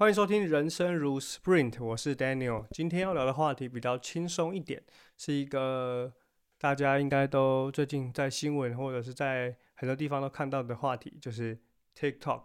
[0.00, 2.64] 欢迎收听《人生如 Sprint》，我是 Daniel。
[2.70, 4.82] 今天要聊的话题比较轻松一点，
[5.18, 6.10] 是一个
[6.58, 11.58] 大家应该都最近在新闻或者是在很多地方都看到的话题，就是
[11.94, 12.44] TikTok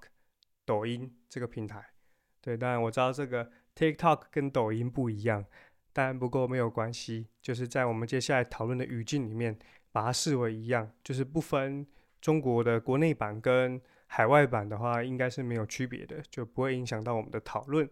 [0.65, 1.81] 抖音这个平台。
[2.41, 5.45] 对，当然我知道这个 TikTok 跟抖音不一样，
[5.93, 9.57] 但不过没有关系，就是在我们接下来讨论的语境里面，
[9.93, 11.87] 把它视为一样，就是不分
[12.19, 13.81] 中国的国内版跟。
[14.15, 17.85] 海外版的话，应该是没有区别的，就不会影响到我们的讨论。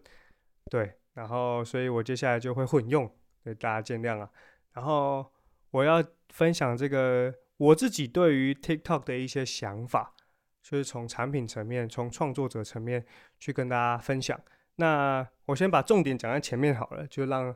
[0.70, 3.06] 对，然后，所以我接下来就会混用，
[3.42, 4.30] 对大家见谅啊。
[4.72, 5.30] 然后
[5.70, 10.14] 我要分享这个我自己对于 TikTok 的一些想法，
[10.62, 13.04] 就是从产品层面、从创作者层面
[13.38, 14.40] 去跟大家分享。
[14.76, 17.54] 那我先把重点讲在前面好了，就让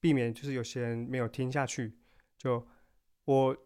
[0.00, 1.94] 避免就是有些人没有听下去。
[2.36, 2.66] 就
[3.26, 3.56] 我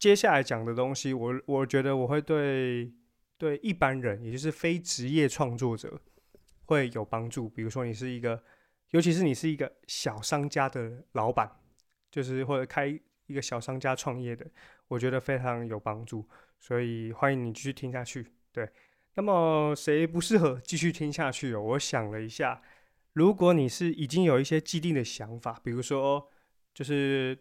[0.00, 2.92] 接下来讲的东西，我我觉得我会对。
[3.42, 6.00] 对一般人，也就是非职业创作者
[6.66, 7.48] 会有帮助。
[7.48, 8.40] 比如说，你是一个，
[8.90, 11.50] 尤其是你是一个小商家的老板，
[12.08, 12.86] 就是或者开
[13.26, 14.48] 一个小商家创业的，
[14.86, 16.24] 我觉得非常有帮助。
[16.60, 18.24] 所以欢迎你继续听下去。
[18.52, 18.70] 对，
[19.14, 21.60] 那么谁不适合继续听下去哦？
[21.60, 22.62] 我想了一下，
[23.12, 26.30] 如果你是已经有一些既定的想法，比如说
[26.72, 27.36] 就是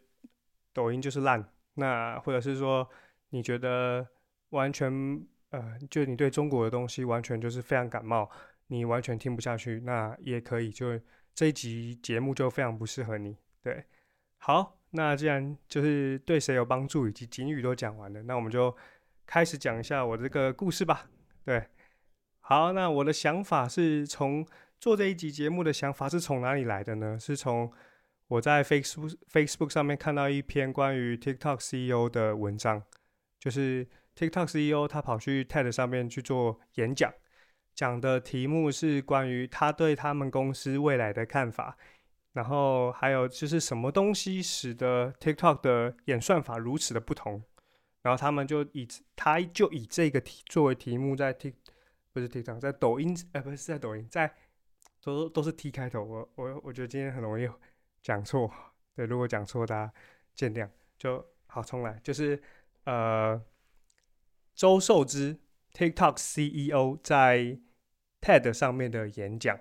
[0.73, 2.89] 抖音就是烂，那或者是说
[3.29, 4.07] 你觉得
[4.49, 5.23] 完全。
[5.51, 8.29] 呃，就你对中国的东西完全就是非常感冒，
[8.67, 10.97] 你完全听不下去，那也可以，就
[11.33, 13.37] 这一集节目就非常不适合你。
[13.61, 13.83] 对，
[14.37, 18.73] 好，那既然就是对谁有帮助以及警语都讲完了，那我们就
[19.25, 21.09] 开始讲一下我这个故事吧。
[21.43, 21.67] 对，
[22.39, 24.47] 好，那我的想法是从
[24.79, 27.19] 做这一集节目的想法是从哪里来的呢？
[27.19, 27.69] 是从
[28.27, 32.81] 我在 Facebook Facebook 上面看到一篇关于 TikTok CEO 的文章，
[33.37, 33.85] 就是。
[34.15, 37.11] TikTok CEO 他跑去 TED 上面去做演讲，
[37.73, 41.77] 讲的题目是关于他对他们公司未来的看法，
[42.33, 47.41] 然后还有就是什么东西使得 TikTok 的演算法如此的不同，
[48.01, 51.53] 然后他们就以他就以这个题作为题目在 Tik
[52.11, 54.31] 不是 TikTok 在抖音呃不是在抖音在
[55.01, 57.49] 都都是 T 开头，我我我觉得今天很容易
[58.03, 58.51] 讲错，
[58.95, 59.93] 对，如果讲错大家
[60.35, 62.39] 见谅，就好重来，就是
[62.83, 63.41] 呃。
[64.55, 65.39] 周受之
[65.73, 67.57] TikTok CEO 在
[68.21, 69.57] TED 上面的演讲，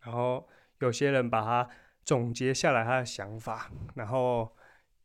[0.00, 1.68] 然后有些人把它
[2.04, 4.56] 总结下来他的想法，然后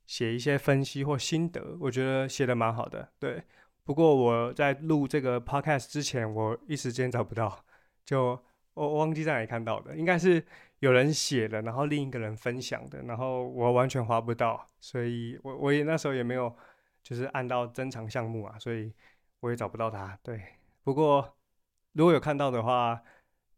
[0.06, 3.12] 写一些分析或心得，我觉得写的蛮好的。
[3.20, 3.44] 对，
[3.84, 7.66] 不过我在录这个 Podcast 之前，我一时间找不到，
[8.06, 8.40] 就
[8.74, 10.42] 我忘记在哪里看到的，应该是
[10.80, 16.56] 有人写的，然后另一个人分享的，然后我完全划不到，所以我我也那时候也没有
[17.02, 18.94] 就是按到珍藏项目啊，所以。
[19.44, 20.42] 我也找不到他，对。
[20.86, 21.38] 不过
[21.92, 23.04] 如果有看到的话，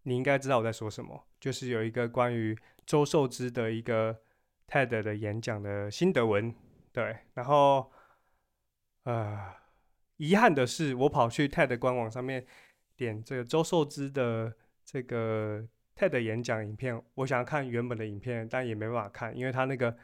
[0.02, 1.28] 你应该知道我在说什么。
[1.40, 2.58] 就是有一个关于
[2.88, 4.20] 周受之的一个
[4.68, 6.56] TED 的演讲的心得文，
[6.92, 7.16] 对。
[7.36, 7.92] 然后，
[9.04, 9.54] 呃，
[10.18, 12.44] 遗憾的是，我跑去 TED 官网上面
[12.96, 14.52] 点这个周受之的
[14.84, 15.64] 这个
[15.96, 19.96] TED 演讲影片，我想要看原本的影片，但也没办法看，因为他那个。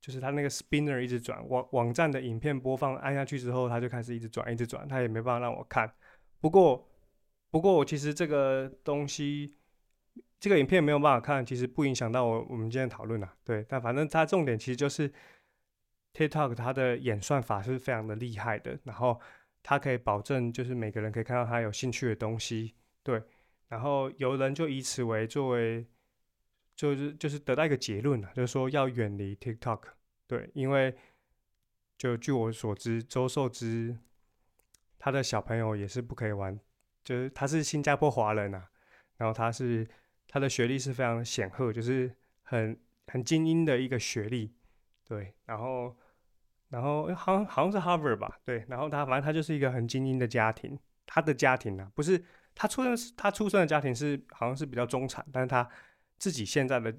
[0.00, 5.92] 就是它那个 spinner 一直转，网网站的影片播放按下去之后，它就开始一直转，一直转，它也没办法让我看。
[6.40, 6.88] 不过，
[7.50, 9.54] 不过我其实这个东西，
[10.38, 13.34] 这个影片没有办法看，其实不影响到我我们今天讨论啊。
[13.44, 15.12] 对，但反正它重点其实就是
[16.14, 19.20] TikTok 它的演算法是非常的厉害的，然后
[19.62, 22.74] 它可以保证就是每个人可以看到他有兴趣的东西。
[23.02, 23.22] 对，
[23.68, 25.86] 然后有人就以此为作为。
[26.80, 29.82] 就是就是得到一个结论了，就是说要远离 TikTok，
[30.26, 30.96] 对，因为
[31.98, 33.98] 就据我所知，周受之
[34.98, 36.58] 他的小朋友也是不可以玩，
[37.04, 38.64] 就是他是新加坡华人呐，
[39.18, 39.86] 然后他是
[40.26, 42.10] 他的学历是非常显赫，就是
[42.44, 44.54] 很很精英的一个学历，
[45.04, 45.94] 对，然后
[46.70, 52.24] 然后好像好像是 Harvard 吧，对，然后他反正他就是一个很精英的家庭，他的家庭呢不是
[52.54, 55.68] 他出生他出生的家庭是好像是比较中产，但是他。
[56.20, 56.94] 自己现在的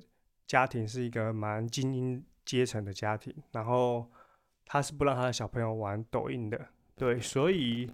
[0.47, 4.12] 家庭是一个蛮精英阶层的家庭，然后
[4.65, 6.59] 他是不让他的小朋友玩抖音的，
[6.95, 7.88] 对，所以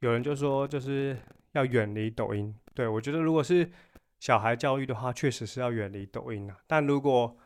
[0.00, 1.16] 有人就说就是
[1.52, 2.52] 要远离抖音。
[2.72, 3.70] 对我觉得如果是
[4.18, 6.56] 小孩教育的话，确实是要远离抖音啊。
[6.66, 7.36] 但如果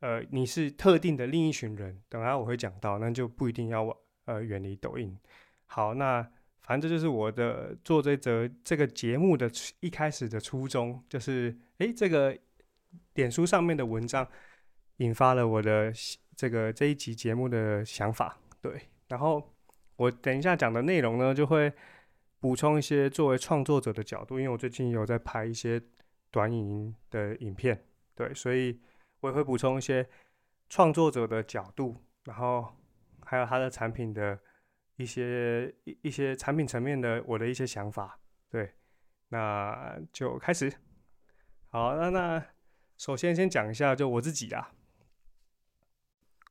[0.00, 3.96] 呃你是特定的另一群人，等下我会讲到，那就不一定要
[4.26, 5.18] 呃远离抖音。
[5.64, 6.22] 好，那
[6.60, 9.50] 反正这就是我的做这则这个节目的
[9.80, 11.56] 一开始的初衷，就是。
[11.78, 12.36] 诶，这个
[13.12, 14.26] 点书上面的文章
[14.98, 15.92] 引发了我的
[16.34, 18.80] 这个这一集节目的想法，对。
[19.08, 19.54] 然后
[19.96, 21.72] 我等一下讲的内容呢，就会
[22.40, 25.80] 补充一些作为创作者的角度，因为我最近有在拍一些
[26.30, 27.84] 短影音的影片，
[28.14, 28.80] 对，所以
[29.20, 30.08] 我也会补充一些
[30.68, 32.66] 创作者的角度，然后
[33.24, 34.38] 还有他的产品的
[34.96, 38.18] 一些一一些产品层面的我的一些想法，
[38.50, 38.72] 对，
[39.28, 40.72] 那就开始。
[41.76, 42.42] 好，那那
[42.96, 44.72] 首先先讲一下就我自己啊，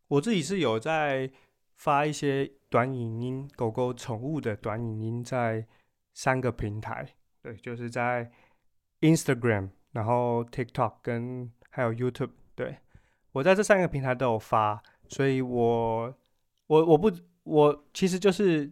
[0.08, 1.32] 我自己是有在
[1.74, 5.66] 发一些短影音狗狗宠物的短影音在
[6.14, 8.32] 三个平台，对，就是在
[9.02, 12.78] Instagram，然后 TikTok 跟还有 YouTube，对
[13.32, 14.80] 我在这三个平台都有发，
[15.10, 16.16] 所以我
[16.68, 17.12] 我我不
[17.46, 18.72] 我其实就是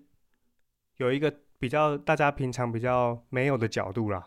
[0.98, 4.24] 有一个比较大家平常比较没有的角度啦，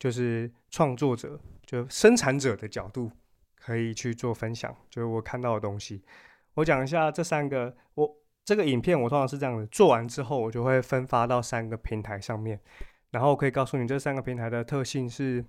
[0.00, 3.12] 就是创作者就生产者的角度
[3.54, 6.02] 可以去做分享，就是我看到的东西。
[6.54, 12.58] 我讲一下这三个，我这个影片我通常是这样的，做完之后我就会分发到三个平台上面，
[13.10, 15.44] 然后可以告诉你这三个平台的特性是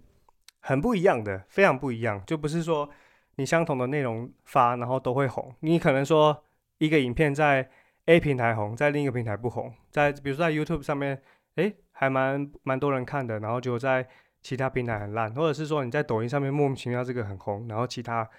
[0.59, 2.89] 很不一样的，非常不一样，就不是说
[3.37, 6.43] 你相同的内容发然后都会红，你可能说
[6.77, 7.69] 一个影片在
[8.05, 11.21] A 平台红，在另一个平台不红，在比如说在 YouTube 上面，
[11.55, 14.07] 诶，还蛮蛮多人看的，然后就在
[14.41, 18.29] 其他平台很烂，或者是说你在抖音上面莫名其妙这个很红，然后其他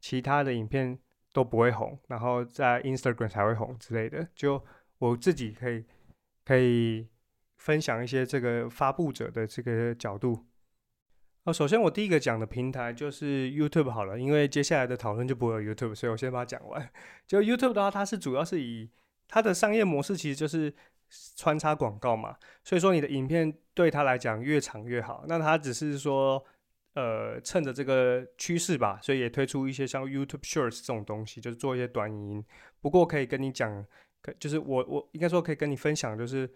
[0.00, 0.98] 其他的影片。
[1.32, 4.26] 都不会红，然后在 Instagram 才会红之类的。
[4.34, 4.60] 就
[4.98, 5.84] 我自己可以
[6.44, 7.06] 可以
[7.56, 10.44] 分享一些这个发布者的这个角度。
[11.44, 16.90] 哦，首先我第一个讲的平台就是 YouTube 好了，因为接下来的讨论就不会有 YouTube，所以我先把它讲完。
[17.28, 18.90] 就 YouTube 的话，它是主要是以
[19.28, 20.74] 它的商业模式其实就是
[21.36, 25.24] 穿插广告嘛，所以说你的影片对他来讲越长越好。
[25.28, 26.44] 那他只是说。
[26.94, 32.44] 呃，趁着这个趋势吧，所以也推出一些像 YouTube Shorts 这种东西，就是做一些短影音。
[32.80, 33.86] 不过可以跟你讲，
[34.20, 36.52] 可就是我我应该说可以跟你分享，就是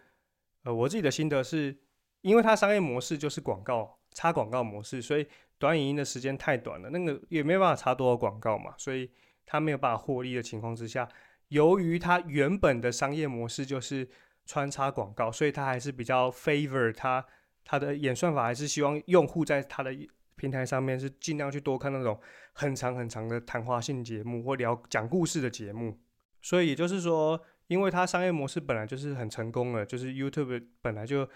[0.64, 1.78] 呃我自己的心得是，
[2.22, 5.24] 因为它商业模式就是广告插广告模式，所以
[5.56, 9.08] 短影音的时间太短了，那个也没有办法插多少广告嘛，所以
[9.46, 11.08] 它没有办法获利的情况之下，
[11.48, 14.06] 由于它原本的商业模式就是
[14.46, 17.24] 穿插广告，所以它还是比较 favor 它
[17.64, 19.94] 它的演算法还是希望用户在它的。
[20.36, 22.20] 平台上面是尽量去多看那种
[22.52, 25.96] 很长很长的谈话性节目或聊讲故事的节目，
[26.42, 31.26] 所以也就是说，因为它商业模式本来就是很成功了，就是 YouTube 本来就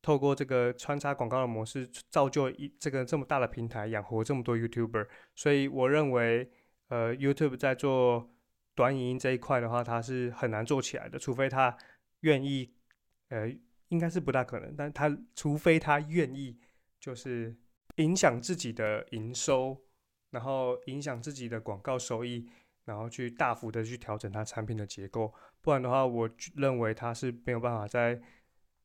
[0.00, 6.48] 透过这个穿插广告的模式造就一这个这么大的平台养活这么多 YouTuber，所以我认为，
[6.88, 8.30] 呃，YouTube 在做
[8.76, 11.76] 短影音这一块的话，它是很难做起来的，除非它
[12.24, 12.74] 愿意，
[13.28, 13.48] 呃，
[13.88, 16.58] 应该是不大可能，但他除非他愿意，
[17.00, 17.56] 就是。
[17.98, 19.80] 影响自己的营收，
[20.30, 22.44] 然后影响自己的广告收益，
[22.86, 28.20] 然后去大幅的去调整它产品的结构，不然的话，我认为他是没有办法在，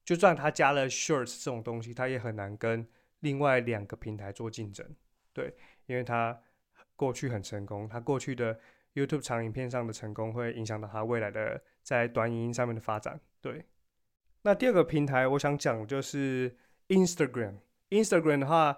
[0.05, 2.87] 就算他加了 Shorts 这种东西，他也很难跟
[3.21, 4.95] 另外两个平台做竞争。
[5.33, 5.55] 对，
[5.87, 6.39] 因为他
[6.95, 8.59] 过去很成功，他过去的
[8.93, 13.19] YouTube 长影片上的成功会影响到他未来的在短影音上面的发展。
[13.41, 13.65] 对，
[14.41, 16.57] 那第二个平台我想讲就是
[16.87, 18.77] Instagram，Instagram 的话。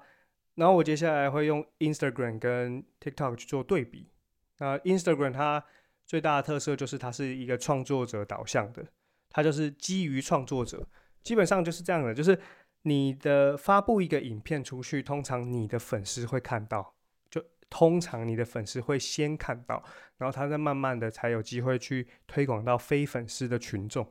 [0.56, 4.12] 然后我接下来会用 Instagram 跟 TikTok 去做对比。
[4.58, 5.64] 那 Instagram 它
[6.06, 8.86] 最大的特色就是它是一个创作者导向的，
[9.30, 10.86] 它就是基于创作者，
[11.24, 12.38] 基本上就是这样的，就是
[12.82, 16.96] 你的发布一个影片出去，通常你的粉丝会看到，
[17.30, 19.82] 就通常你的粉丝会先看到，
[20.18, 24.06] 然后他再慢慢的才有机会去推广到非粉丝的群众。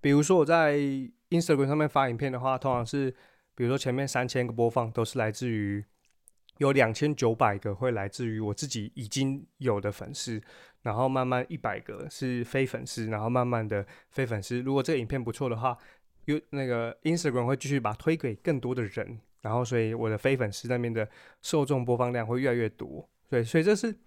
[0.00, 0.76] 比如说我在
[1.30, 3.14] Instagram 上面发影片的话，通常是。
[3.58, 5.82] 比如说前面三千个播放都是来自于
[6.58, 10.38] 有两千九百个会来自于我自己已经有的粉丝，
[10.82, 14.60] 然后慢慢一百个是非粉丝，然后慢慢的非粉丝。
[14.60, 15.74] 如果这个影片不错的话，
[16.26, 21.08] 有那个 Instagram 会继续把推给更多的人，然后所以我的非粉丝那边的
[21.40, 23.08] 受众播放量会越来越多。
[23.30, 23.98] 对，所以这是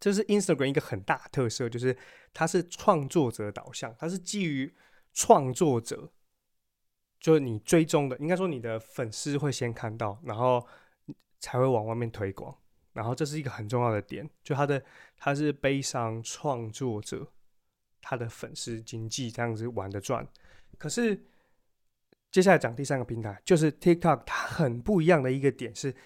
[0.00, 1.94] 这是 Instagram 一个很大特色，就是
[2.32, 4.74] 它是创作者导向，它是基于
[5.14, 6.12] 创作者。
[7.18, 10.62] 就是你追踪的，应该说你的粉丝会先看到，然后
[11.40, 12.54] 才会往外面推广，
[12.92, 14.84] 然后这是一个很重要的点，就他的
[15.16, 17.26] 他是悲伤创作者，
[18.02, 20.28] 他的粉丝经济这样子玩的转。
[20.76, 21.18] 可是
[22.30, 25.96] 接下来讲第三个平台，就是 TikTok，它很不一样的一个点是，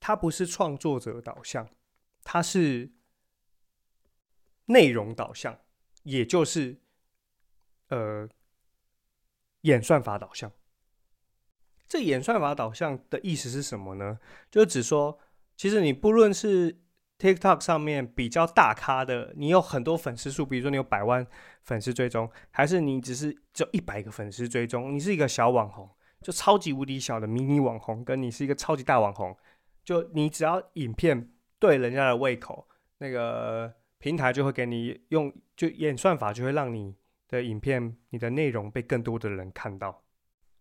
[0.00, 1.68] 它不是创作者导向，
[2.24, 2.90] 它是
[4.64, 5.56] 内容导向，
[6.02, 6.80] 也就是
[7.90, 8.28] 呃
[9.64, 10.50] 演算法导向。
[11.86, 14.18] 这演算法导向的意思是什么呢？
[14.50, 15.18] 就是指说，
[15.54, 16.80] 其实你不论是
[17.18, 21.26] TikTok 上面比较大咖的，你有很多粉丝数，比如说你有百万
[21.62, 25.88] 粉丝追踪，还是你只是只有一百个粉丝追踪，你是一个小网红，
[26.22, 29.36] 就超级无敌小的迷你网红，跟你是一个超级大网红，
[29.84, 32.66] 就你只要影片对人家的胃口，
[32.98, 36.96] 那个平台就会给你用，就演算法就会让你
[37.34, 40.02] 的影片、你的内容被更多的人看到。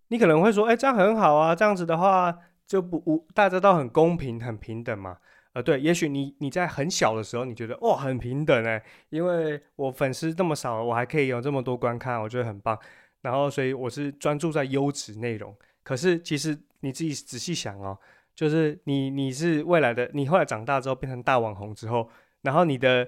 [0.08, 5.18] 你可能会说，哎，这样很好啊，这样子的话就不无大家都很公平、很平等嘛。
[5.54, 12.78] 呃，对，也许你你在很小的时候，你觉得哇很平等哎，因为我粉丝这么少，我还可以有这么多观看，我觉得很棒。
[13.22, 15.56] 然后，所以我是专注在优质内容。
[15.84, 17.98] 可是，其实你自己仔细想哦，
[18.36, 22.10] 就是你你是未来的，你后来长大之后变成大网红之后，
[22.42, 23.08] 然后你的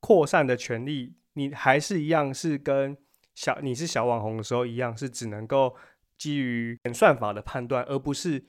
[0.00, 2.96] 扩散的权利，你还是一样是跟
[3.34, 5.74] 小你是小网红的时候一样，是只能够
[6.18, 8.44] 基于演算法的判断，而不是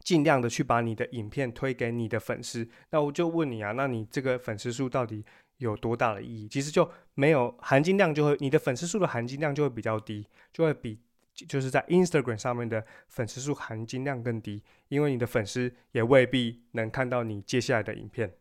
[0.00, 2.68] 尽量的去把你的影片推给你的粉丝。
[2.90, 5.24] 那我就问你啊，那你这个粉丝数到底？
[5.58, 6.46] 有多大的意义？
[6.46, 11.00] 其实就没有含金量，就会你的粉丝数的含金量就会比较低，就会比
[11.32, 18.34] 就是在 Instagram 上面的粉丝数含金量更低，因为你的粉丝也未必能看到你接下来的影片。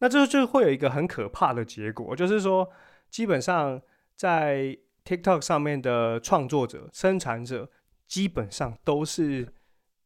[0.00, 2.70] 那这就会有一个很可怕的结果，就是说，
[3.10, 3.80] 基本上
[4.14, 7.70] 在 TikTok 上面的创作者、生产者，
[8.06, 9.52] 基本上都是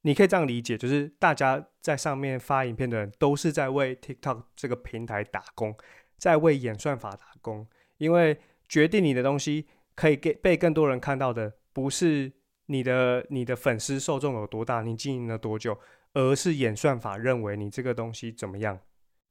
[0.03, 5.77] 你可以这样理解，就是大家在上面发影片的人，都是在为 TikTok 这个平台打工。
[6.17, 7.67] 在为演算法打工，
[7.99, 12.33] 因为决定你的东西可以给被更多人看到的，不是
[12.67, 15.79] 你的你的粉丝受众有多大，你经营了多久，
[16.15, 18.79] 而是演算法认为你这个东西怎么样。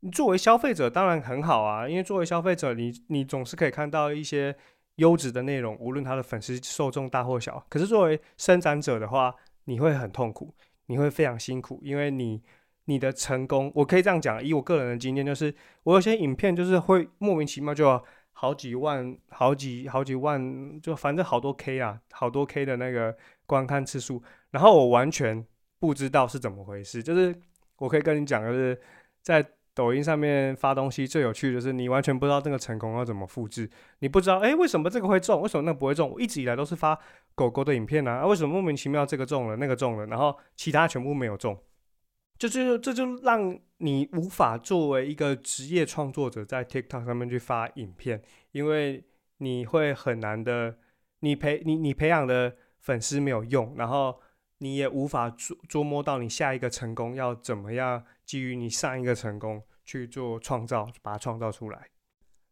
[0.04, 4.56] 你作为消费者当然很好啊，因为作为消费者，你你总是可以看到一些
[4.98, 7.66] 优质的内容，无论他的粉丝受众大或小。
[7.70, 9.34] 可是作为生产者的话，
[9.66, 10.54] 你会很痛苦，
[10.88, 12.44] 你会非常辛苦，因为你。
[12.86, 25.48] 你的成功，我可以这样讲，以我个人的经验，就是我有些影片就是会莫名其妙就好几万、好几好几万，就反正好多 K 啊，好多 K 的那个观看次数，然后我完全
[25.80, 27.02] 不知道是怎么回事。
[27.02, 27.34] 就是
[27.78, 28.78] 我可以跟你讲，就是
[29.22, 29.42] 在
[29.74, 36.12] 抖音上面发东西最有趣的是，你完全不知道这个成功要怎么复制，你不知道哎为什么这个会中，为什么那个不会中？
[36.12, 36.98] 我一直以来都是发
[37.36, 41.58] 狗狗的影片呢啊，为什么莫名其妙这个中了，那个中了，然后其他全部没有中？
[42.38, 49.04] 就就这就让你无法作为一个职业创作者在 TikTok 上面去发影片，因为
[49.38, 50.78] 你会很难的，
[51.20, 54.20] 你培你你培养的粉丝没有用，然后
[54.58, 61.90] 你也无法捉捉摸到你下一个成功要怎么样基于你上一个成功去做创造，把它创造出来。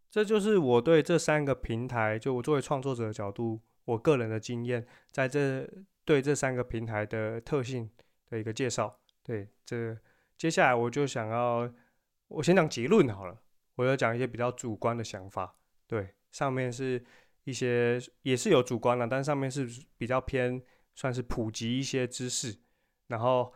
[0.10, 5.68] 这就是我对这三个平台，就我作为创作者的角度，我个人的经验，在这
[6.04, 7.90] 对这三个平台的特性
[8.30, 9.00] 的一个介绍。
[9.24, 9.98] 对，这
[10.38, 11.72] 接下来我就想要，
[12.28, 13.42] 我先讲结论好了。
[13.75, 15.56] 我要讲一些比较主观的想法。
[15.88, 17.04] 对，上面是
[17.46, 20.62] 一些也是有主观的，但上面是比较偏
[20.94, 22.60] 算是普及一些知识。
[23.08, 23.54] 然后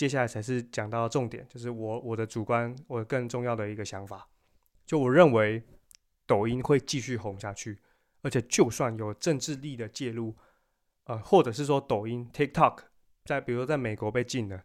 [0.00, 4.26] 接下来才是讲到重点，就是我我的主观，我更重要的一个想法。
[4.86, 5.62] 就我认为
[6.26, 7.78] 抖音会继续红下去，
[8.22, 10.34] 而且就算有政治力的介入，
[11.04, 12.78] 呃，或者是说抖音 TikTok
[13.26, 14.64] 在比如说在美国被禁了。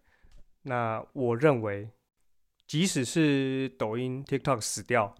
[0.62, 1.92] 那我认为，
[2.65, 5.13] 即使是抖音、TikTok 死掉，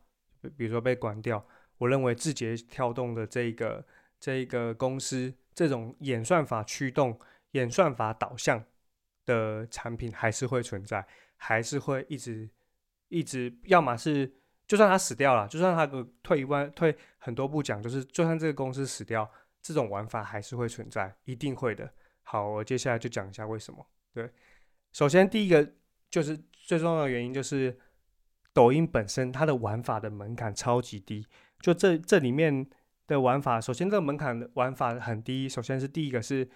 [0.56, 1.46] 比如说被关掉，
[1.78, 3.86] 我认为字节跳动的这个
[4.18, 7.20] 这个公司，这种演算法驱动、
[7.52, 8.64] 演算法导向
[9.26, 11.06] 的产品还是会存在，
[11.36, 12.50] 还是会一直
[13.08, 14.32] 一直，要么是
[14.68, 19.30] 就算它死掉了，就算它个退一万退很多步讲，就是就算这个公司死掉，
[19.62, 21.92] 这种玩法还是会存在，一定会的。
[22.24, 24.30] 好，我接下来就讲一下为什么，对。
[24.92, 25.74] 首先，第一个
[26.10, 27.78] 就是最重要的原因，就是
[28.54, 31.28] 抖音本身它的玩法的门槛超级低。
[31.60, 32.68] 就这这里面
[33.06, 35.48] 的玩法，首先这个门槛的玩法很低。
[35.48, 36.50] 首先是第一个是，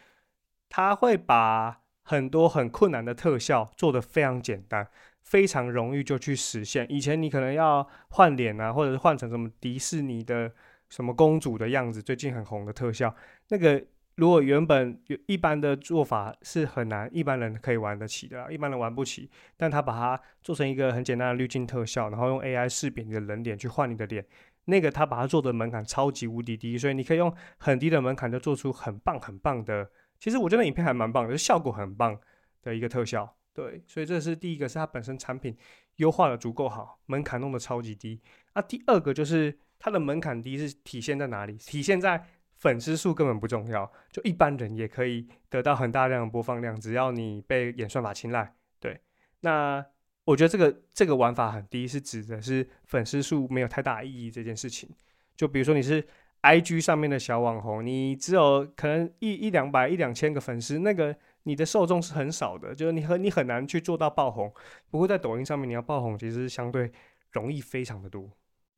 [0.69, 1.78] 它会把
[2.09, 4.87] 很多很困难的特效做得非常简单，
[5.21, 6.85] 非常容易就去实现。
[6.89, 10.51] 以前你可能要换脸啊，或者是换成什么迪士尼的
[10.89, 13.13] 什么公主的样子，最近很红的特效，
[13.49, 13.85] 那个。
[14.15, 19.31] 如果原本一般的做法是很难，一般人可以玩得起的，一般人玩不起。
[19.55, 24.25] 但他把它做成一个很简单的滤镜特效，然后用 AI 识别你的人脸去换你的脸，
[24.65, 29.89] 那个他把它做的门槛超级无敌低，所以你可以用很低的门槛就做出很棒很棒的。
[30.19, 32.19] 其实我觉得影片还蛮棒的，就效果很棒
[32.61, 33.37] 的一个特效。
[33.53, 35.57] 对，所以这是第一个，是它本身产品
[35.97, 38.21] 优化的足够好，门槛弄得超级低。
[38.53, 41.57] 那第二个就是它的门槛低是体现在哪里？
[41.57, 42.23] 体现在
[42.55, 48.53] 粉丝数根本不重要，就一般人也可以得到很大量的播放量，只要你被演算法青睐。
[48.79, 49.01] 对，
[49.41, 49.85] 那
[50.25, 54.89] 我觉得这个这个玩法很低，是指的是粉丝数没有太大意义这件事情。
[55.35, 56.05] 就比如说你是
[56.41, 64.53] IG 上面的小网红，你只有可能一一两百、一两千个粉丝，那个你的受众是很少的，就是你很你很难去做到爆红。
[64.89, 66.91] 不过在抖音上面，你要爆红其实相对
[67.31, 68.29] 容易非常的多。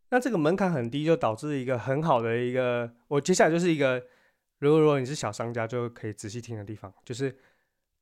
[0.09, 4.03] 那这个门槛很低，就导致一个很好的一个，我接下来就是一个，
[4.59, 7.37] 如果如果你是小商家，就可以仔细听的地方，就是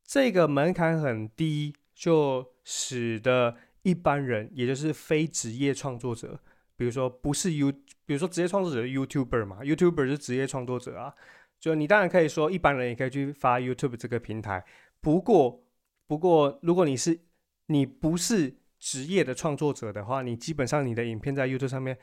[0.03, 6.39] 这个门槛很低，就使得一般人，也就是非职业创作者。
[6.79, 7.73] 比如说不是 You，
[8.05, 11.13] 比如说职业创作者 YouTuber 嘛，YouTuber 是职业创作者啊。
[11.59, 14.63] 就你当然可以说一般人也可以去发 YouTube 这个平台。
[15.01, 15.61] 不过，
[16.07, 17.19] 不过如果你是
[17.65, 21.97] 你不是职业的创作者的话，你基本上你的影片在 YouTube 上面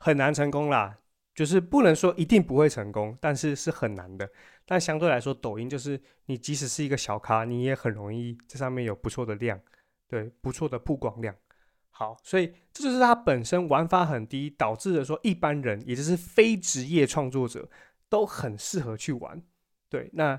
[0.00, 0.98] 很难成功啦。
[1.32, 4.28] 就是不能说一定不会成功，但是是很难的。
[4.64, 9.60] 但相对来说，抖音就是你即使是一个小咖，你也很容易在上面有不错的量，
[10.08, 11.32] 对，不错的曝光量。
[11.98, 17.66] 好，所以这就是它本身玩法很低，导致的说一般人，也就是非职业创作者
[18.10, 19.42] 都很适合去玩。
[19.88, 20.38] 对，那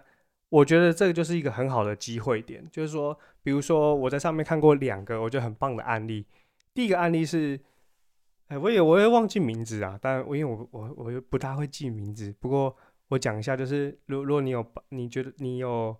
[0.50, 6.28] 我觉得这个就是一个很好的机会点，就是说，比如说我在上面看过两个我觉得很棒的案例。
[6.76, 7.60] 第一个案例是，
[8.50, 15.98] 哎，我也我也忘记名字啊，但因为我我我又不大会记名字，不过我讲一下，就是如如果你有你觉得你有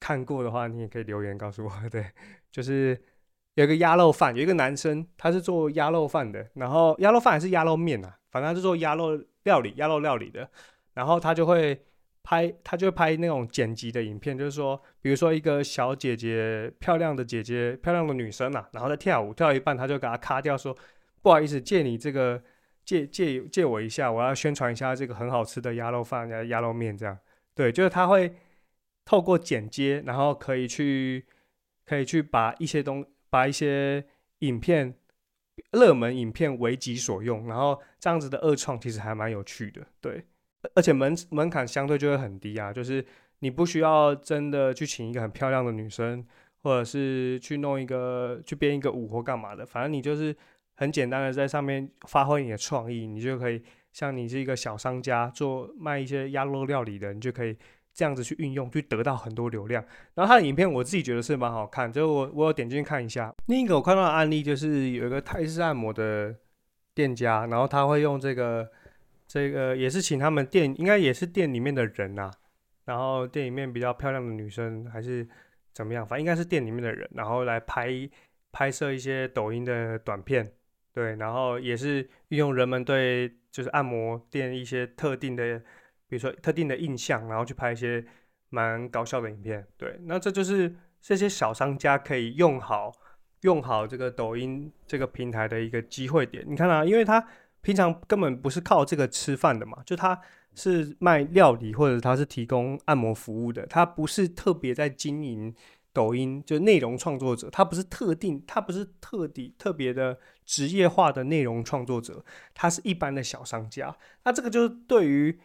[0.00, 1.70] 看过的话，你也可以留言告诉我。
[1.92, 2.10] 对，
[2.50, 2.98] 就是。
[3.54, 10.48] 有个鸭肉饭，有一个男生，他是做鸭肉饭的，然后鸭肉饭还是鸭肉面啊，反正他是做鸭肉料理、鸭肉料理的。
[10.94, 11.80] 然后他就会
[12.22, 20.76] 拍，他就会拍那种剪辑的影片，就是说，比如说一个小姐姐，漂亮的姐姐，漂亮的女生啊，然后在跳舞，跳一半他就给她卡掉，说
[21.20, 22.42] 不好意思，借你这个，
[22.84, 27.18] 借借借我一下，我要宣传一下这个很好吃的鸭肉饭、鸭鸭肉面这样。
[27.54, 28.34] 对，就是他会
[29.04, 31.26] 透过剪接，然后可以去，
[31.84, 33.04] 可以去把一些东。
[33.34, 34.04] 把一些
[34.46, 34.94] 影片、
[35.72, 40.24] 热门影片为己所用，然后这样子的二创其实还蛮有趣的，对，
[40.76, 43.04] 而且门门槛相对就会很低啊，就是
[43.40, 46.24] 你不需要真的去请一个很漂亮的女生，
[46.62, 50.32] 或者是去弄一个去编一个舞或干嘛的，反正你就是
[50.76, 53.60] 很简单的在上面发挥你的创意，你就可以
[53.92, 57.56] 像你是一个小商家做卖一些鸭肉料理的，你就可以。
[57.94, 59.82] 这样子去运用，去得到很多流量。
[60.14, 63.32] 然后他的影片，我自己觉得是蛮好看，就我我有点进去看一下。
[63.46, 66.34] 另一个我看到的案例就是有一个泰式按摩的
[66.92, 68.68] 店家，然后他会用这个
[69.28, 72.32] 这个也是请他们店，应该也是店里面的人呐，
[72.84, 75.26] 然后店里面比较漂亮的女生还是
[75.72, 77.88] 怎么样，反正应该是店里面的人，然后来拍
[78.50, 80.52] 拍摄一些抖音的短片，
[80.92, 85.62] 对，然后也是运用人们对就是按摩店一些特定的。
[86.14, 88.04] 比如说特定的印象，然后去拍一些
[88.50, 90.72] 蛮搞笑的影片，对，那这就是
[91.02, 92.92] 这些小商家可以用好
[93.40, 96.44] 用好这个抖音这个平台的一个机会点。
[96.46, 97.26] 你看啊，因为他
[97.62, 100.20] 平常根本不是靠这个吃饭的嘛，就他
[100.54, 105.52] 是卖料理或者他是提供按摩服务的，他不是特别在经营
[105.92, 112.24] 抖音，就内容创作者，他不是特定，他不是特地特别的职业化的内容创作者，
[112.54, 113.96] 他是一般的小商家。
[114.22, 115.40] 那这个就是对于。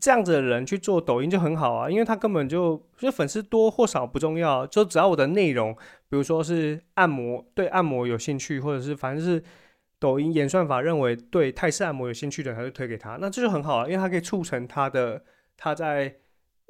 [0.00, 5.74] 这样子的人去做抖音就很好啊，因为他根本就就粉丝多或少不重要，就只要我的内容，
[6.08, 9.42] 比如说是按摩，对按摩有兴趣，或者是反正是
[9.98, 15.22] 抖音演算法认为对泰式按摩有兴趣的人，他就推给他，那这就很好啊，因为他可以促成他的
[15.54, 16.16] 他在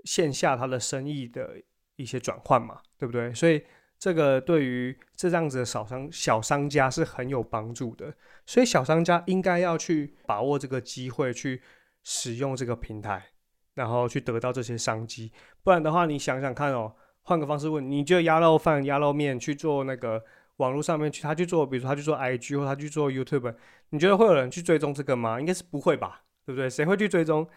[0.02, 1.50] 线下他的生意的
[1.94, 3.32] 一些转换嘛，对不对？
[3.32, 3.62] 所以
[3.96, 8.12] 这个对于这样子的小商小商家是很有帮助的，
[8.44, 11.62] 所以小商家应该要去把握这个机会去。
[12.04, 13.30] 使用这个平台，
[13.72, 20.22] 然后去得到这些商机，不然的话，你想想看哦，换个方式问，你觉得鸭肉饭、鸭肉面去做那个
[20.58, 23.54] 网络上面去，他去做，比如说他去做 IG 或他去做 YouTube，
[23.88, 25.40] 你觉得会有人去追踪这个吗？
[25.40, 26.68] 应该是不会吧，对不对？
[26.68, 27.48] 谁会去追踪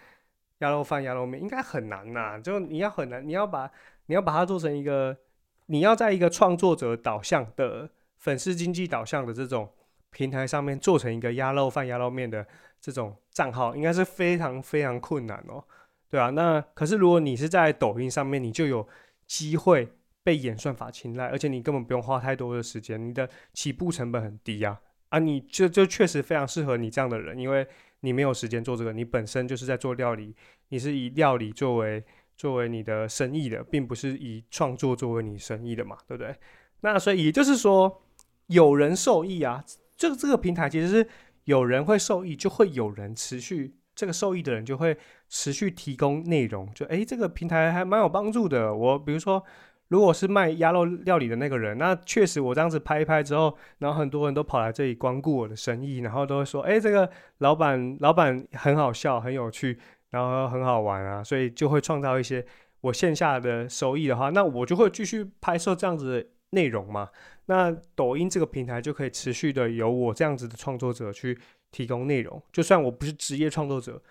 [0.59, 1.41] 鸭肉饭、鸭肉面？
[1.41, 3.69] 应该很难呐，就你要很难，你要把
[4.05, 5.17] 你要把它做成一个，
[5.65, 9.69] 你要在一个创作者导向的粉丝经济导向的这种
[10.09, 12.47] 平台上面做成一个鸭肉饭、鸭肉面的。
[12.79, 15.63] 这种账号应该是非常非常困难哦，
[16.09, 18.87] 对啊，那可是如果你是在抖音上面，你就有
[19.27, 19.87] 机会
[20.23, 24.79] 被演算法青睐，而且你根本不用花太多的时间，你的起步成本很低呀。
[25.09, 27.67] 啊，你就就确实非常适合你这样的人，因为
[27.99, 30.35] 你没有时间做这个，你本身就是在做料理，
[30.69, 32.03] 你是以料理作为
[32.35, 36.35] 作为你的生意的，并不是以创作作为你生意的嘛，对不对？
[36.81, 38.01] 那所以也就是说，
[38.47, 39.63] 有人受益啊，
[39.95, 41.07] 这这个平台其实是。
[41.47, 44.97] 有人会受益，就会有人持续这个受益的人就会
[45.29, 46.69] 持续提供内容。
[46.75, 48.75] 就诶，这个平台还蛮有帮助的。
[48.75, 49.41] 我比如说，
[49.87, 59.79] 如果是卖鸭肉料理的那个人，那确实我这样子拍一拍之后，然后很多人都跑来这里光顾我的生意，然后都会说，哎，这个老板老板很好笑，很有趣，
[60.09, 62.45] 然后很好玩啊，所以就会创造一些
[62.81, 67.09] 我线下的收益的话，那我就会继续拍摄这样子内容嘛。
[67.45, 71.37] 那抖音这个平台就可以持续的由我这样子的创作者去
[71.71, 74.01] 提供内容，就算我不是职业创作者，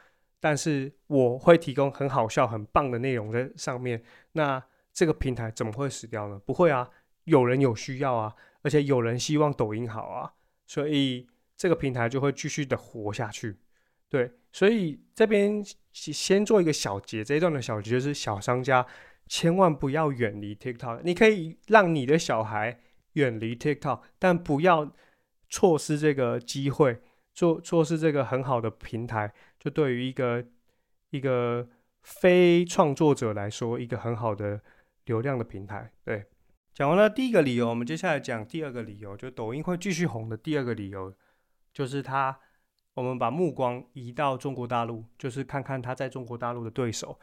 [0.41, 4.03] 但是我会提供很好笑、很棒的内容在上面。
[4.33, 6.41] 那这个平台怎么会死掉呢？
[6.47, 6.89] 不会啊，
[7.25, 10.33] 有人有需要啊，而且有人希望抖音好啊，
[10.67, 13.57] 所以这个平台就会继续的活下去。
[14.09, 18.87] 对，所以这边先做一个小结，这一段的小结就是小商家
[19.27, 21.03] 千万不要远离 TikTok。
[21.05, 22.81] 你可以让你的小孩
[23.13, 24.93] 远离 TikTok，但不要
[25.49, 27.01] 错失这个机会，
[27.35, 29.33] 错错失这个很好的平台。
[29.59, 30.45] 就对于一个
[31.11, 31.69] 一个
[32.03, 34.61] 非创作者来说，一个很好的。
[35.07, 36.27] 流量的平台，对，
[36.75, 41.15] 讲完了第一个理由，我们接下来讲第二个理由，就抖音会继续红的第二个理由，
[41.73, 42.37] 就是它，
[42.95, 47.17] 我们把目光移到中国大陆，就是看看它在中国大陆的对手。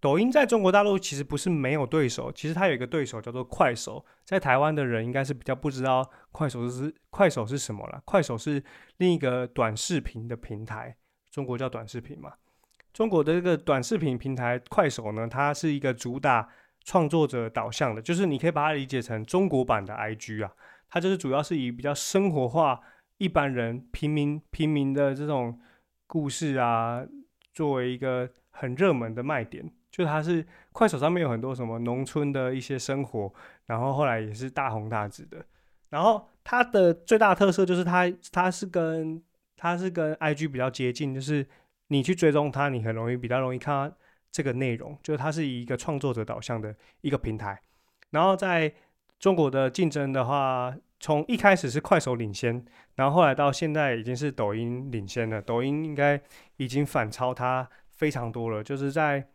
[0.00, 8.00] 抖音在中国大陆其实不是没有对手，其实它有一个对手叫做快手，在台湾的人应该是比较不知道快手是快手是什么了。
[8.04, 8.62] 快手是
[8.98, 10.96] 另一个短视频的平台，
[11.30, 12.32] 中国叫短视频嘛。
[12.92, 16.48] 中国的这个短视频平台快手呢，它是一个主打。
[16.84, 20.50] 创作者导向的，就是你可以把它理解成中国版的 IG 啊，
[20.88, 22.80] 它就是主要是以比较生活化、
[23.18, 25.60] 一般人、平民、平民的这种
[26.06, 27.04] 故事啊，
[27.52, 29.70] 作为一个很热门的卖点。
[29.98, 33.34] 就它是快手上面有很多什么农村的一些生活，
[33.66, 35.44] 然后后来也是大红大紫的。
[35.90, 39.20] 然后它的最大特色就是它它是跟
[39.56, 41.44] 它是跟 IG 比较接近，就是
[41.88, 43.96] 你去追踪它，你很容易比较容易看到。
[44.30, 47.58] 这个内容就是它是以一个创作者导向的一个平台，
[48.10, 48.70] 然后在
[49.18, 52.62] 中国的竞争的话，从一开始是快手领先，
[52.96, 55.40] 然后后来到现在已经是抖音领先了。
[55.40, 56.20] 抖音应该
[56.58, 58.62] 已经反超它非常多了。
[58.62, 59.26] 就是在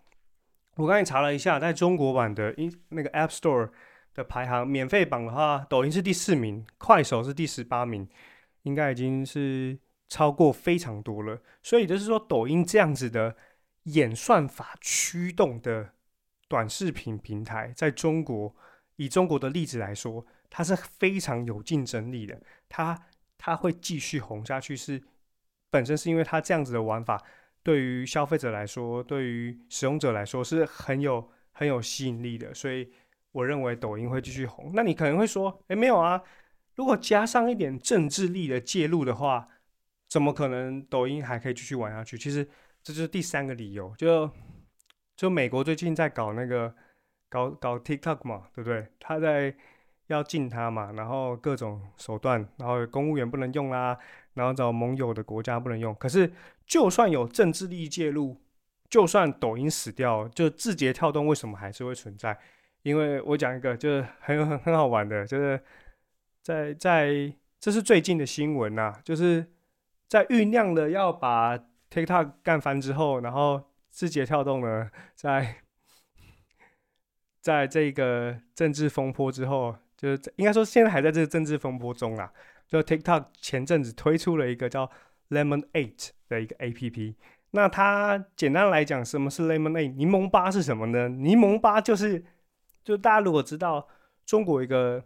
[0.75, 3.69] 我刚才查了一下，在中国版的一那个 App Store
[4.13, 8.07] 的排行免费榜的话，抖音是第四名，快手是第十八名，
[8.63, 9.77] 应该已经是
[10.09, 11.41] 超过非常多了。
[11.62, 13.36] 所以就是说，抖音这样子的。
[13.88, 15.91] 演算法驱动的
[16.47, 18.55] 短视频平台，在中国，
[18.95, 22.41] 以中国的例子来说，它是非常有竞争力的。
[22.69, 22.97] 它
[23.38, 25.03] 它会继续红下去，是
[25.69, 27.21] 本身是因为它这样子的玩法，
[27.63, 32.54] 对于消费者来说，对于使用者来说是很有很有吸引力的。
[32.54, 32.91] 所以
[33.32, 34.71] 我认为抖音会继续红。
[34.76, 36.21] 那你可能会说，诶，没有啊，
[36.76, 39.47] 如果加上一点政治力的介入的话，
[40.10, 42.17] 怎么可能抖音还可以继续玩下去？
[42.17, 42.47] 其实。
[42.86, 44.30] 这就是第三个理由，就
[45.15, 46.76] 就美国最近在搞那个
[47.30, 48.86] 搞搞 TikTok 嘛，对不对？
[48.99, 49.56] 他在
[50.07, 53.97] 要禁他嘛，然后各种手段，然后公务员不能用啦，
[54.33, 55.93] 然后找盟友的国家不能用。
[55.95, 56.31] 可是
[56.65, 58.41] 就算有政治力介入，
[58.89, 62.37] 就算抖音死掉，就字节跳动为什么还是会存在？
[62.81, 65.61] 因为我讲一个就是很很很好玩的，就是
[66.41, 69.45] 在在这是最近的新闻呐，就是
[70.07, 71.59] 在酝酿的要把。
[71.93, 75.57] TikTok 干翻之后，然后字节跳动呢，在
[77.39, 82.29] 在这个政治风波之后，就是应该说现在还在这个政治风波中啊。
[82.67, 84.89] 就 TikTok 前阵子推出了一个叫
[85.29, 87.15] Lemon Eight 的一个 APP。
[87.51, 89.93] 那它简单来讲，什么是 Lemon Eight？
[89.93, 91.07] 柠檬八是什么呢？
[91.07, 92.25] 柠檬八就是，
[92.83, 93.87] 就大家如果知道
[94.25, 95.03] 中国一个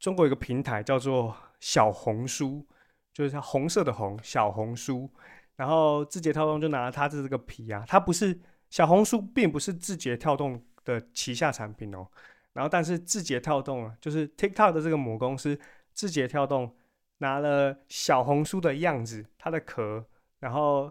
[0.00, 2.66] 中国一个平台叫做小红书，
[3.12, 5.08] 就是红色的红小红书。
[5.56, 8.36] 然后字节跳动就拿了它的这个皮啊，它不是
[8.70, 12.08] 小红书，并不是字节跳动的旗下产品哦。
[12.54, 15.60] 然后但是字节跳动啊，就是 TikTok 的这个母公司，
[15.92, 16.74] 字节跳动
[17.18, 20.06] 拿了小红书的样子，它的壳，
[20.40, 20.90] 然后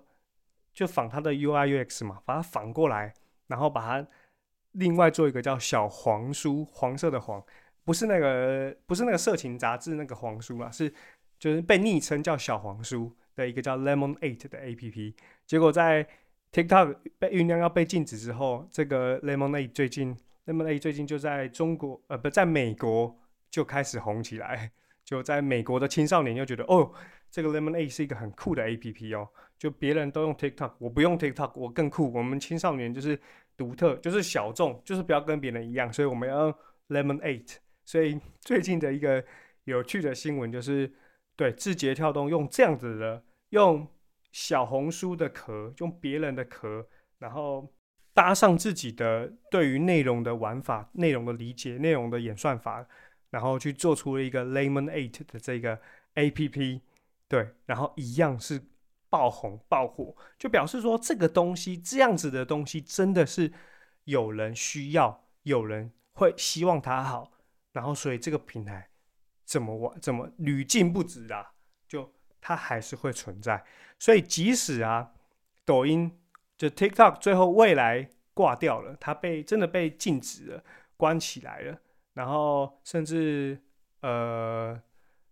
[0.71, 3.15] 就仿它的 UI UX 嘛，把它反过来，
[3.47, 4.07] 然后把它
[4.73, 7.43] 另外做一个叫小黄书，黄色的黄，
[7.83, 10.93] 不是那个不是那个色情杂志那个黄书啊，是
[11.39, 13.11] 就是被昵称叫小黄书。
[13.35, 15.15] 的一个叫 Lemon Eight 的 A P P，
[15.47, 16.07] 结果在
[16.51, 23.15] TikTok 被酝酿要被禁止之后，这个 Lemon Eight 最近 Lemon A 最近就在中国呃不在美国
[23.49, 24.71] 就开始红起来，
[25.05, 26.91] 就在美国的青少年就觉得哦，
[27.29, 29.27] 这个 Lemon A 是一个很酷的 A P P 哦，
[29.57, 33.19] 就别人都用 TikTok，我不用 TikTok，我更酷，我们青少年就是
[33.55, 36.55] 独特，就是小众，就是不要跟别人一样，所以我们要用
[36.89, 37.43] Lemon A。
[37.85, 39.23] 所以 最近的一个
[39.65, 40.91] 有趣的新闻就是。
[41.35, 43.87] 对，字节跳动用这样子的，用
[44.31, 46.85] 小红书的壳，用别人的壳，
[47.17, 47.67] 然后
[48.13, 52.85] 搭上自己的对于内容的玩法、内容的理解、内容的演算法，
[53.31, 55.81] 然后去做出了一个 Lemon Eight 的这个
[56.13, 56.81] A P P，
[57.27, 58.61] 对，然后一样是
[59.09, 63.51] 爆红爆火，就表示说这个东西这样子的东西真的是
[64.03, 67.31] 有人需要，有人会希望它好，
[67.71, 68.89] 然后所以这个平台
[69.43, 71.53] 怎么玩怎么屡禁不止啊，
[71.87, 73.65] 就它还是会存在，
[73.97, 75.13] 所以即使啊
[75.65, 76.19] 抖音。
[76.57, 80.63] 就 TikTok 最后未来挂掉了，它被真的被禁止了，
[80.95, 81.77] 关起来了。
[82.13, 83.59] 然后甚至
[84.01, 84.79] 呃，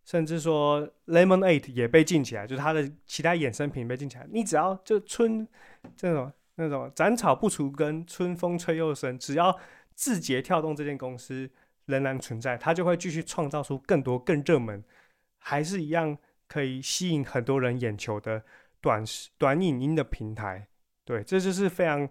[0.04, 4.28] 甚至说 Lemonade 也被禁起来，就是它的其他衍生品被禁起来。
[4.32, 5.48] 你只要就春
[5.96, 9.58] 这种那种斩草不除根，春风吹又生，只要
[9.94, 11.50] 字节跳动这间公司
[11.86, 14.84] 仍然存在，它就会继续创造出更多更热门，
[15.38, 18.44] 还是一样可以吸引很多人眼球的
[18.82, 19.04] 短
[19.38, 20.68] 短影音的平台。
[21.04, 22.08] 对，这就是非常，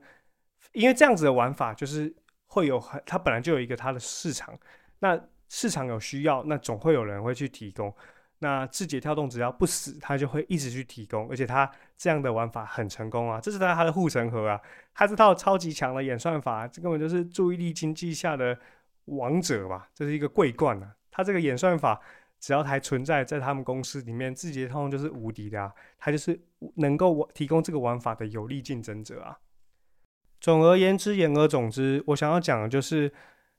[0.73, 2.15] 因为这样子的玩法就是
[2.47, 4.59] 会有很，它本来就有一个它的市场，
[4.99, 7.95] 那市场有需要，那总会有人会去提供。
[8.41, 14.61] 那字节跳动只要不死，它就会一直去提供，而且它这样的玩法很成功啊，这是它它的护城河啊，
[14.95, 18.59] 它这套超级强的演算法，这根本就是注意力经济下的
[19.05, 22.01] 王者吧，这是一个桂冠啊，它这个演算法。
[22.41, 25.71] 只要还存在在他们公司里面，字节跳动就是无敌的啊！
[25.99, 26.41] 它就是
[26.77, 29.39] 能够提供这个玩法的有力竞争者啊。
[30.41, 33.13] 总而言之，言而总之，我想要讲的就是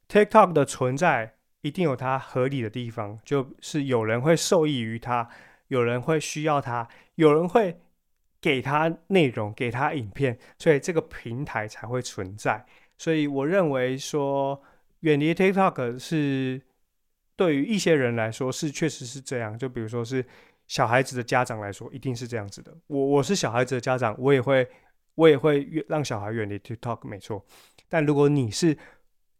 [0.09, 5.29] TikTok 的存在一定有它合理的地方，就是有人会受益于它，
[5.67, 7.79] 有人会需要它，有人会
[8.41, 12.65] 给它内容、给它影片，所以这个平台才会存在。
[12.97, 14.63] 所以我认为说，
[15.01, 16.63] 远离 TikTok 是。
[17.41, 20.23] 对于一些人来说是确实是这样，就比如说是
[20.67, 22.71] 小孩子的家长来说，一定是这样子的。
[22.85, 24.67] 我我是小孩子的家长，我也会
[25.15, 27.43] 我也会让小孩远离 TikTok，没错。
[27.89, 28.77] 但如果你是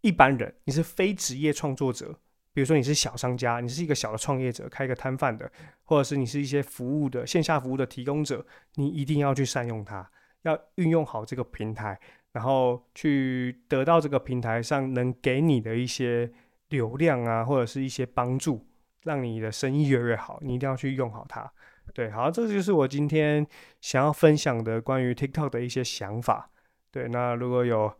[0.02, 2.18] 一般人，你是非职业创作者，
[2.56, 5.52] 比如说你是小商家，你是一个小的创业者，开一个摊贩的，
[5.84, 8.44] 或者是你是一些服务的线下服务的提供者，
[8.78, 10.10] 你一定要去善用它，
[10.42, 12.00] 要运用好这个平台，
[12.32, 16.32] 然后去得到这个平台上能给你的一些。
[16.72, 18.68] 流量啊，或者是一些帮助，
[19.04, 21.50] 让你的生意越来越好，你一定要去用好它。
[21.94, 23.46] 对，好，这就是我今天
[23.80, 26.50] 想要分享的关于 TikTok 的一些想法。
[26.90, 27.94] 对，那如果有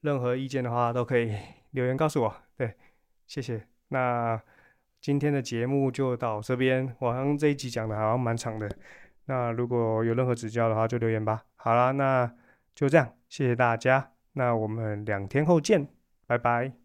[0.00, 1.36] 任何意见的话，都可以
[1.72, 2.34] 留言告诉我。
[2.56, 2.74] 对，
[3.26, 3.66] 谢谢。
[3.88, 4.40] 那
[5.00, 8.70] 今天的节目就到这边，我好像这一集讲的好像蛮长的。
[9.26, 11.42] 那如果有任何指教的话，就留言吧。
[11.56, 12.32] 好了，那
[12.74, 14.12] 就这样，谢谢大家。
[14.34, 15.88] 那我们两天后见，
[16.26, 16.81] 拜拜。